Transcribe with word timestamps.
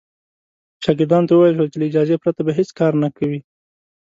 شاګردانو 0.83 1.27
ته 1.29 1.33
وویل 1.33 1.55
شول 1.57 1.69
چې 1.71 1.77
له 1.79 1.85
اجازې 1.89 2.15
پرته 2.23 2.41
به 2.45 2.51
هېڅ 2.59 2.69
کار 2.79 2.93
نه 3.03 3.09
کوي. 3.17 3.39